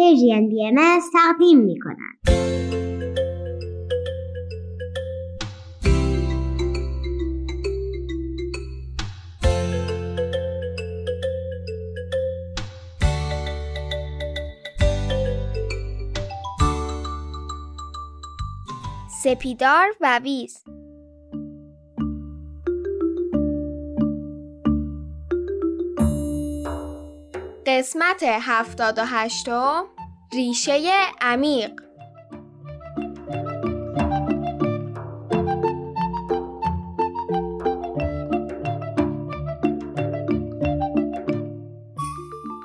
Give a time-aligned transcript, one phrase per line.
[0.00, 0.70] پرژین بی
[1.12, 2.20] تقدیم می کند.
[19.22, 20.64] سپیدار و ویز
[27.70, 29.84] قسمت هفتاد و هشتم
[30.32, 30.80] ریشه
[31.20, 31.70] عمیق.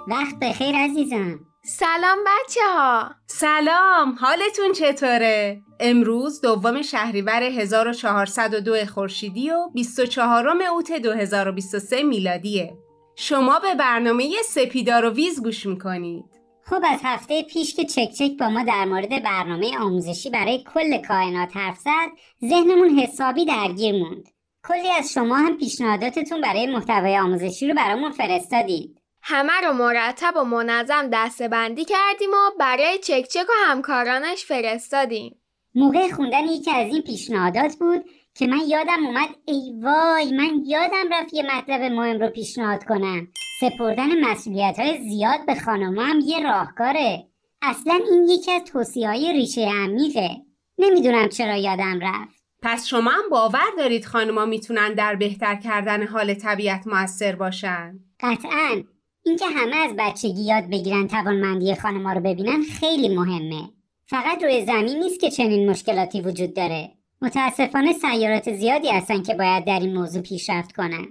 [0.08, 1.40] وقت بخیر عزیزم.
[1.66, 12.04] سلام بچه ها سلام حالتون چطوره؟ امروز دوم شهریور 1402 خورشیدی و 24 اوت 2023
[12.04, 12.85] میلادیه.
[13.16, 16.26] شما به برنامه سپیدار و ویز گوش می‌کنید.
[16.64, 20.98] خب از هفته پیش که چک چک با ما در مورد برنامه آموزشی برای کل
[20.98, 22.10] کائنات حرف زد
[22.50, 24.30] ذهنمون حسابی درگیر موند.
[24.68, 29.02] کلی از شما هم پیشنهاداتتون برای محتوای آموزشی رو برامون فرستادید.
[29.22, 31.48] همه رو مرتب و منظم دسته
[31.86, 35.42] کردیم و برای چک چک و همکارانش فرستادیم.
[35.76, 38.06] موقع خوندن یکی از این پیشنهادات بود
[38.38, 43.28] که من یادم اومد ای وای من یادم رفت یه مطلب مهم رو پیشنهاد کنم.
[43.60, 47.28] سپردن مسئولیت های زیاد به خانم هم یه راهکاره.
[47.62, 50.30] اصلا این یکی از توصیه های ریشه عمیقه.
[50.78, 52.44] نمی‌دونم چرا یادم رفت.
[52.62, 58.84] پس شما هم باور دارید خانما می‌تونن در بهتر کردن حال طبیعت موثر باشن؟ قطعا.
[59.24, 63.70] اینکه همه از بچگی یاد بگیرن توانمندی خانما رو ببینن خیلی مهمه.
[64.08, 66.95] فقط روی زمین نیست که چنین مشکلاتی وجود داره.
[67.22, 71.06] متاسفانه سیارات زیادی هستن که باید در این موضوع پیشرفت کنن.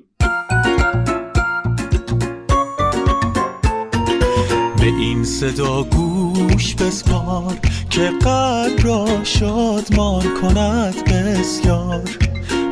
[4.79, 7.55] به این صدا گوش بسپار
[7.91, 12.11] که قلب را شادمان کند بسیار.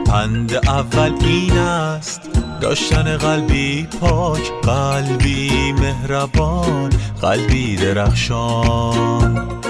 [0.07, 2.21] پند اول این است
[2.61, 6.91] داشتن قلبی پاک قلبی مهربان
[7.21, 9.63] قلبی درخشان.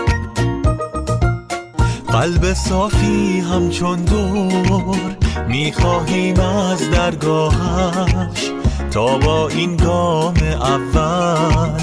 [2.13, 5.17] قلب صافی همچون دور
[5.49, 8.51] می‌خواهیم از درگاهش
[8.91, 11.81] تا با این گام اول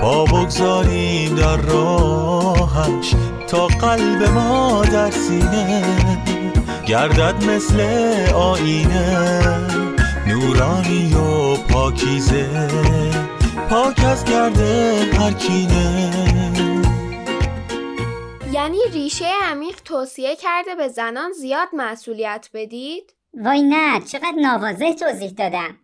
[0.00, 3.14] پا بگذاریم در راهش
[3.48, 5.84] تا قلب ما در سینه
[6.86, 7.80] گردد مثل
[8.34, 9.40] آینه
[10.26, 12.68] نورانی و پاکیزه
[13.70, 16.53] پاک از گرده هرکینه یعنی
[18.92, 25.78] ریشه عمیق توصیه کرده به زنان زیاد مسئولیت بدید؟ وای نه چقدر نوازه توضیح دادم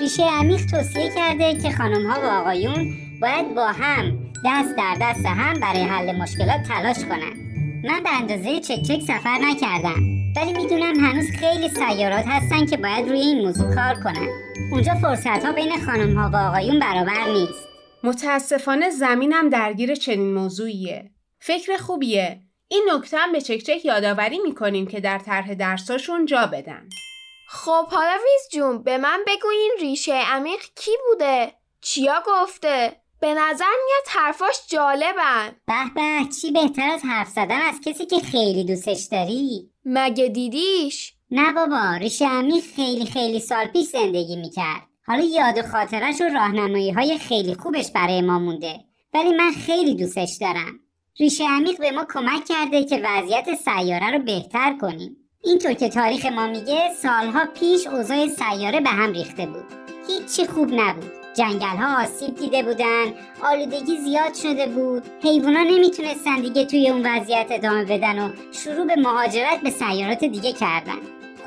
[0.00, 5.26] ریشه عمیق توصیه کرده که خانم ها و آقایون باید با هم دست در دست
[5.26, 7.36] هم برای حل مشکلات تلاش کنند.
[7.84, 10.00] من به اندازه چک چک سفر نکردم
[10.36, 14.28] ولی می‌دونم هنوز خیلی سیارات هستن که باید روی این موضوع کار کنن
[14.72, 17.73] اونجا فرصت ها بین خانم ها و آقایون برابر نیست
[18.04, 21.10] متاسفانه زمینم درگیر چنین موضوعیه.
[21.38, 22.40] فکر خوبیه.
[22.68, 26.88] این نکته هم به چکچک یادآوری می‌کنیم که در طرح درساشون جا بدن.
[27.48, 33.34] خب حالا ویز جون به من بگو این ریشه عمیق کی بوده؟ چیا گفته؟ به
[33.34, 38.64] نظر میاد حرفاش جالبن به به چی بهتر از حرف زدن از کسی که خیلی
[38.64, 45.24] دوستش داری مگه دیدیش؟ نه بابا ریشه عمیق خیلی خیلی سال پیش زندگی می‌کرد حالا
[45.24, 48.80] یاد و خاطرش و راهنمایی های خیلی خوبش برای ما مونده.
[49.14, 50.80] ولی من خیلی دوستش دارم.
[51.20, 55.16] ریشه عمیق به ما کمک کرده که وضعیت سیاره رو بهتر کنیم.
[55.44, 59.64] اینطور که تاریخ ما میگه سالها پیش اوضاع سیاره به هم ریخته بود.
[60.08, 61.10] هیچی خوب نبود.
[61.36, 63.04] جنگل ها آسیب دیده بودن
[63.42, 65.02] آلودگی زیاد شده بود.
[65.22, 70.52] حیوونا نمی‌تونستن دیگه توی اون وضعیت ادامه بدن و شروع به مهاجرت به سیارات دیگه
[70.52, 70.98] کردن.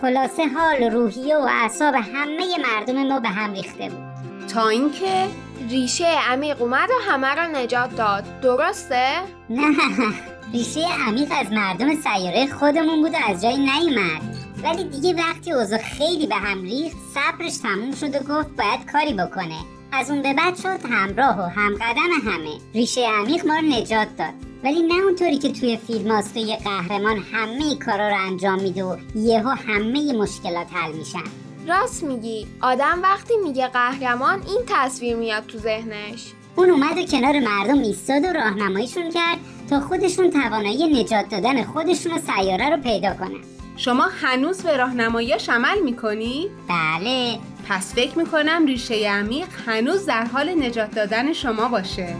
[0.01, 4.07] خلاصه حال روحیه و اعصاب همه مردم ما به هم ریخته بود.
[4.47, 5.27] تا اینکه
[5.69, 8.39] ریشه عمیق اومد و همه را نجات داد.
[8.41, 9.11] درسته؟
[9.49, 9.75] نه
[10.53, 14.21] ریشه عمیق از مردم سیاره خودمون بود و از جایی نیومد.
[14.63, 19.13] ولی دیگه وقتی اوضاع خیلی به هم ریخت صبرش تموم شد و گفت باید کاری
[19.13, 19.57] بکنه.
[19.91, 22.57] از اون به بعد شد همراه و همقدم همه.
[22.73, 24.46] ریشه عمیق ما رو نجات داد.
[24.63, 28.83] ولی نه اونطوری که توی فیلم هاست و یه قهرمان همه کارا رو انجام میده
[28.83, 31.23] و یهو همه مشکلات حل میشن.
[31.67, 32.47] راست میگی.
[32.61, 36.33] آدم وقتی میگه قهرمان این تصویر میاد تو ذهنش.
[36.55, 39.37] اون اومد و کنار مردم ایستاد و راهنماییشون کرد
[39.69, 43.41] تا خودشون توانایی نجات دادن خودشون و سیاره رو پیدا کنن.
[43.77, 47.39] شما هنوز به راهنماییاش عمل می‌کنی؟ بله.
[47.69, 52.15] پس فکر می‌کنم ریشه عمیق هنوز در حال نجات دادن شما باشه.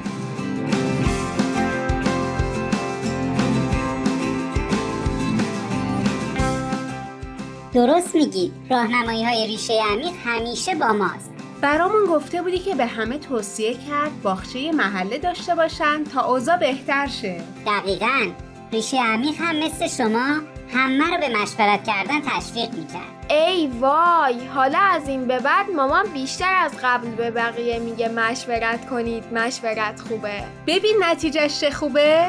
[7.77, 11.31] درست میگید راهنمایی های ریشه عمیق همیشه با ماست.
[11.61, 17.07] برامون گفته بودی که به همه توصیه کرد باغچه محله داشته باشن تا اوضاع بهتر
[17.07, 17.41] شه.
[17.65, 18.31] دقیقا.
[18.71, 20.41] ریشه عمیق هم مثل شما
[20.73, 23.25] همه رو به مشورت کردن تشویق می‌کرد.
[23.29, 28.89] ای وای حالا از این به بعد مامان بیشتر از قبل به بقیه میگه مشورت
[28.89, 30.43] کنید مشورت خوبه.
[30.67, 32.27] ببین نتیجهش چه خوبه؟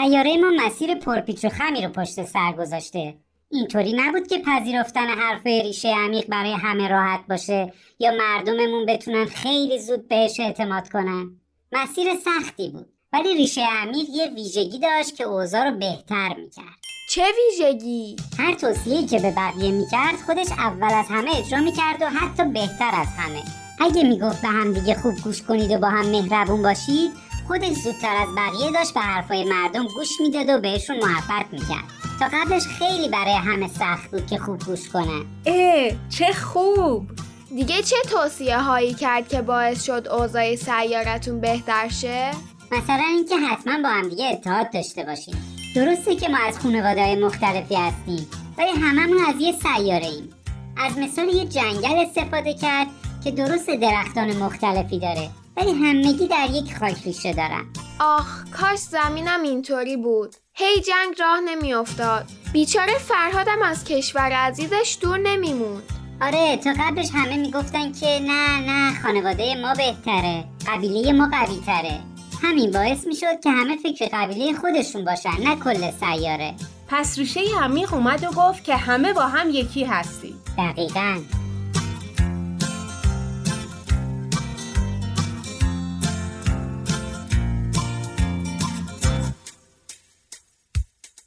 [0.00, 3.14] سیاره ما مسیر پرپیچ و خمی رو پشت سر گذاشته.
[3.50, 9.78] اینطوری نبود که پذیرفتن حرف ریشه عمیق برای همه راحت باشه یا مردممون بتونن خیلی
[9.78, 11.30] زود بهش اعتماد کنن.
[11.72, 16.80] مسیر سختی بود ولی ریشه عمیق یه ویژگی داشت که اوضاع رو بهتر می‌کرد.
[17.10, 22.06] چه ویژگی؟ هر توصیه‌ای که به بقیه می‌کرد خودش اول از همه اجرا می‌کرد و
[22.06, 23.42] حتی بهتر از همه.
[23.80, 28.16] اگه می‌گفت به هم دیگه خوب گوش کنید و با هم مهربون باشید خودش زودتر
[28.16, 31.84] از بقیه داشت به حرفای مردم گوش می‌داد و بهشون محبت می‌کرد.
[32.20, 37.10] تا قبلش خیلی برای همه سخت بود که خوب گوش کنن اه چه خوب.
[37.56, 42.30] دیگه چه توصیه هایی کرد که باعث شد اوضاع سیارتون بهتر شه؟
[42.72, 45.36] مثلا اینکه حتما با هم دیگه اتحاد داشته باشیم.
[45.74, 48.26] درسته که ما از خانواده های مختلفی هستیم
[48.58, 50.30] ولی هممون از یه سیاره ایم
[50.76, 52.86] از مثال یه جنگل استفاده کرد
[53.24, 55.30] که درست درختان مختلفی داره.
[55.56, 57.64] ولی همگی در یک خاک ریشه دارن.
[58.00, 60.34] آخ کاش زمینم اینطوری بود.
[60.54, 62.26] هی جنگ راه نمیافتاد.
[62.52, 65.82] بیچاره فرهادم از کشور عزیزش دور نمیموند.
[66.22, 70.44] آره تا قبلش همه می‌گفتن که نه نه خانواده ما بهتره.
[70.66, 72.00] قبیله ما قوی تره
[72.42, 76.54] همین باعث می‌شد که همه فکر قبیله خودشون باشن نه کل سیاره.
[76.88, 80.42] پس ریشه عمیق اومد و گفت که همه با هم یکی هستیم.
[80.58, 81.16] دقیقا.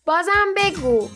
[0.06, 1.08] بازم بگو.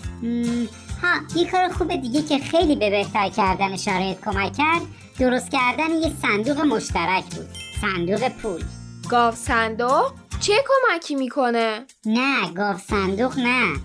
[1.01, 4.81] ها یه کار خوب دیگه که خیلی به بهتر کردن شرایط کمک کرد
[5.19, 7.47] درست کردن یه صندوق مشترک بود
[7.81, 8.63] صندوق پول.
[9.09, 13.75] گاو صندوق؟ چه کمکی می‌کنه؟ نه گاو صندوق نه.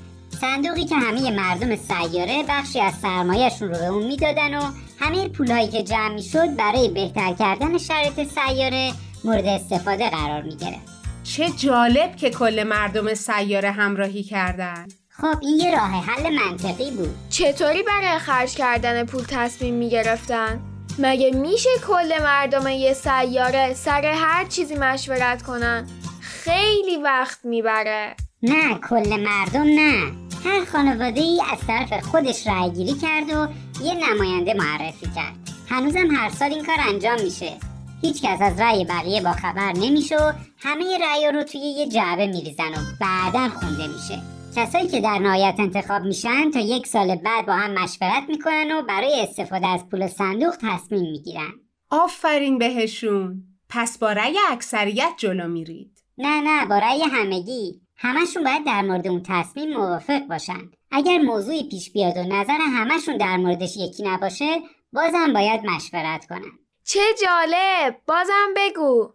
[0.40, 4.62] صندوقی که همه مردم سیاره بخشی از سرمایهشون رو به اون می‌دادن و
[5.00, 8.92] همه پولهایی که جمع می‌شد برای بهتر کردن شرایط سیاره
[9.24, 11.01] مورد استفاده قرار می‌گرفت.
[11.36, 14.86] چه جالب که کل مردم سیاره همراهی کردن.
[15.08, 17.14] خب این یه راه حل منطقی بود.
[17.30, 20.60] چطوری برای خرج کردن پول تصمیم می‌گرفتن؟
[20.98, 25.88] مگه میشه کل مردم یه سیاره سر هر چیزی مشورت کنن؟
[26.20, 28.14] خیلی وقت می‌بره.
[28.42, 30.12] نه کل مردم نه.
[30.44, 33.48] هر خانواده ای از طرف خودش رأی گیری کرد و
[33.84, 35.34] یه نماینده معرفی کرد.
[35.68, 37.71] هنوزم هر سال این کار انجام میشه.
[38.02, 42.70] هیچکس از رأی بقیه با خبر نمیشه و همه رأی رو توی یه جعبه میریزن
[42.70, 44.22] و بعدا خونده میشه.
[44.56, 48.82] کسایی که در نهایت انتخاب میشن تا یک سال بعد با هم مشورت می‌کنن و
[48.82, 51.52] برای استفاده از پول صندوق تصمیم می‌گیرن.
[51.90, 53.42] آفرین بهشون.
[53.68, 56.02] پس با رأی اکثریت جلو میرید.
[56.18, 57.80] نه نه با رأی همگی.
[57.96, 60.70] همشون باید در مورد اون تصمیم موافق باشن.
[60.90, 64.60] اگر موضوعی پیش بیاد و نظر همشون در موردش یکی نباشه
[64.92, 66.61] بازم باید مشورت کنن.
[66.84, 67.96] چه جالب.
[68.06, 69.12] بازم بگو.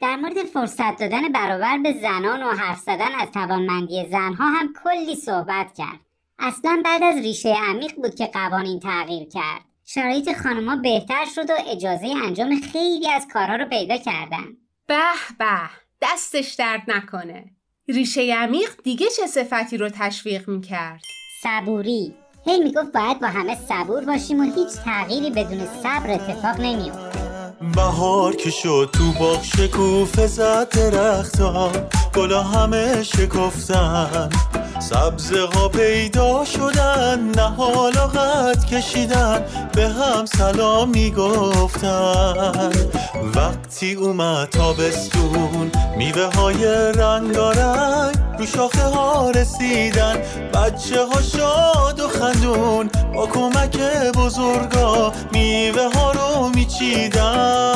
[0.00, 5.16] در مورد فرصت دادن برابر به زنان و حرف زدن از توانمندی زنها هم کلی
[5.16, 6.00] صحبت کرد.
[6.38, 9.60] اصلا بعد از ریشه عمیق بود که قوانین تغییر کرد.
[9.84, 14.56] شرایط خانمها بهتر شد و اجازه انجام خیلی از کارها رو پیدا کردن.
[14.86, 15.00] به
[15.38, 15.60] به
[16.02, 17.44] دستش درد نکنه.
[17.88, 21.00] ریشه عمیق دیگه چه صفتی رو تشویق می‌کرد؟
[21.42, 22.14] صبوری.
[22.44, 27.20] هی می‌گفت باید با همه صبور باشیم و هیچ تغییری بدون صبر اتفاق نمیفته
[27.76, 31.72] بهار که شد تو باغ شکوفه زد درختا
[32.14, 34.30] گلا همه شکفتن.
[34.90, 42.72] سبزه ها پیدا شدن نهال و قد کشیدن به هم سلام می‌گفتن.
[43.34, 50.16] وقتی اومد تابستون میوه های رنگارنگ رو شاخه ها رسیدن.
[50.54, 53.78] بچه ها شاد و خندون با کمک
[54.16, 57.72] بزرگا میوه ها رو میچیدن.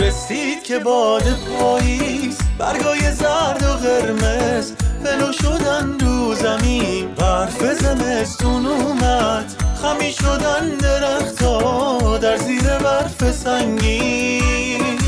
[0.00, 1.24] رسید که باد
[1.58, 4.72] پاییز برگای زرد و قرمز
[5.04, 5.32] فلو
[8.18, 9.46] زمستون اومد.
[9.82, 14.98] خمی شدن درختا در زیر برف سنگین.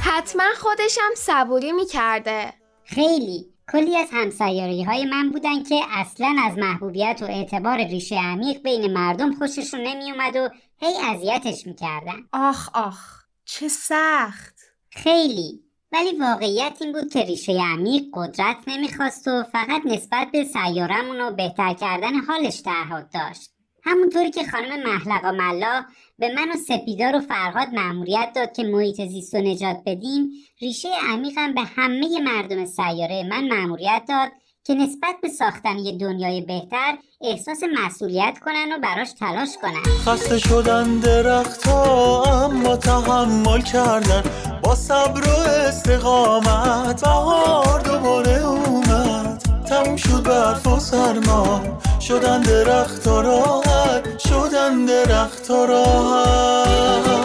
[0.00, 2.52] حتما خودشم صبوری می‌کرده.
[2.84, 3.46] خیلی.
[3.72, 8.92] کلی از همسیاری های من بودن که اصلا از محبوبیت و اعتبار ریشه عمیق بین
[8.92, 10.48] مردم خوششون نمیومد و
[10.78, 12.16] هی اذیتش می‌کردن.
[12.32, 13.22] آخ آخ.
[13.44, 14.54] چه سخت.
[14.90, 15.65] خیلی.
[15.92, 21.30] ولی واقعیت این بود که ریشه عمیق قدرت نمی‌خواست و فقط نسبت به سیارمون و
[21.30, 23.50] بهتر کردن حالش تعهد داشت.
[23.84, 25.84] همونطوری که خانم محلقا ملا
[26.18, 30.88] به من و سپیدار و فرهاد مأموریت داد که محیط زیست و نجات بدیم ریشه
[31.08, 34.32] عمیقم به همه مردم سیاره من مأموریت داد
[34.66, 39.82] که نسبت به ساختن یه دنیای بهتر احساس مسئولیت کنن و براش تلاش کنن.
[40.06, 44.22] خسته شدن درختها اما تحمل کردن.
[44.62, 45.32] با صبر و
[45.68, 49.42] استقامت بهار دوباره اومد.
[49.68, 51.60] تموم شد برف و سرما
[52.00, 57.15] شدن درخت راحت شدن درخت راحت.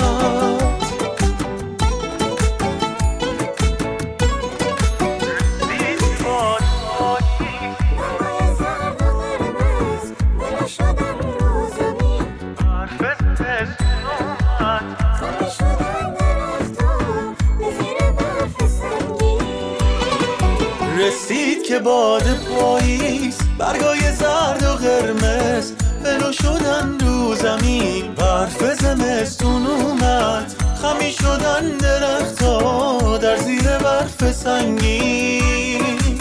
[21.72, 25.74] که باد پاییز برگای زرد و قرمز.
[26.04, 30.56] بلو شدن رو زمین برف زمستون اومد.
[30.82, 36.20] خمی شدن درختا در زیر برف سنگین.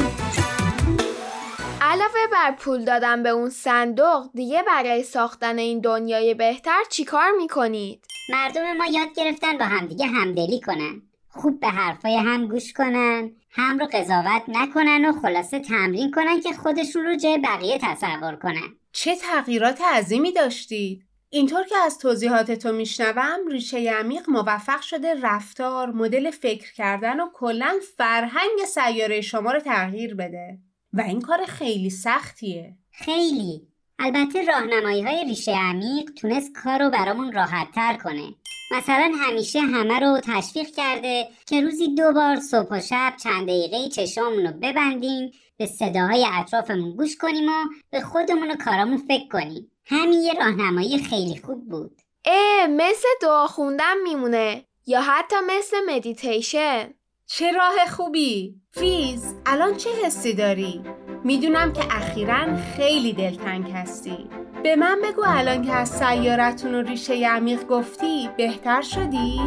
[1.81, 8.05] علاوه بر پول دادن به اون صندوق دیگه برای ساختن این دنیای بهتر چیکار می‌کنید؟
[8.29, 11.10] مردم ما یاد گرفتن با همدیگه همدلی کنن.
[11.33, 16.53] خوب به حرفای هم گوش کنن هم رو قضاوت نکنن و خلاصه تمرین کنن که
[16.53, 18.77] خودشون رو جای بقیه تصور کنن.
[18.93, 25.91] چه تغییرات عظیمی داشتید اینطور که از توضیحات تو میشنوم ریشه عمیق موفق شده رفتار
[25.91, 30.59] مدل فکر کردن و کلا فرهنگ سیاره شما رو تغییر بده.
[30.93, 32.77] و این کار خیلی سختیه.
[32.91, 33.70] خیلی.
[34.03, 38.35] البته راهنمایی های ریشه عمیق تونست کار رو برامون راحت تر کنه.
[38.71, 43.89] مثلا همیشه همه رو تشویق کرده که روزی دو بار صبح و شب چند دقیقه
[43.89, 49.71] چشامون رو ببندیم به صداهای اطرافمون گوش کنیم و به خودمون و کارامون فکر کنیم.
[49.87, 52.01] همین یه راهنمایی خیلی خوب بود.
[52.25, 56.95] اه مثل دعا خوندن میمونه یا حتی مثل مدیتیشن
[57.27, 58.55] چه راه خوبی.
[58.71, 60.81] فیز الان چه حسی داری؟
[61.25, 64.31] می‌دونم که اخیرا خیلی دلتنگ هستی.
[64.63, 69.41] به من بگو الان که از سیارتون و ریشه عمیق گفتی بهتر شدی؟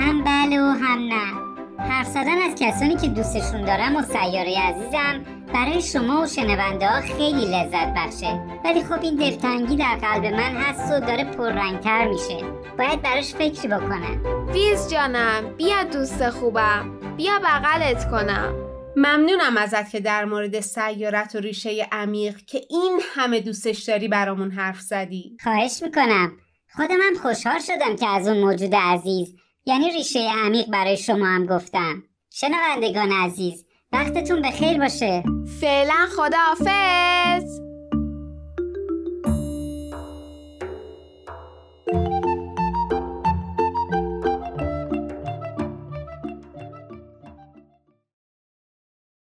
[0.00, 1.50] هم بله و هم نه.
[1.88, 7.00] حرف زدن از کسانی که دوستشون دارم و سیاره عزیزم برای شما و شنونده ها
[7.00, 8.40] خیلی لذت بخشه.
[8.64, 12.38] ولی خب این دلتنگی در قلب من هست و داره پررنگتر میشه.
[12.78, 14.20] باید براش فکری بکنم.
[14.52, 16.90] ویز جانم بیا دوست خوبم.
[17.16, 18.69] بیا بغلت کنم.
[18.96, 24.50] ممنونم ازت که در مورد سیارت و ریشه عمیق که این همه دوستش داری برامون
[24.50, 25.36] حرف زدی.
[25.42, 26.32] خواهش می‌کنم.
[26.76, 29.34] خودم هم خوشحال شدم که از اون موجود عزیز
[29.66, 32.02] یعنی ریشه عمیق برای شما هم گفتم.
[32.30, 35.22] شنوندگان عزیز وقتتون بخیر باشه.
[35.60, 37.69] فعلا خداحافظ.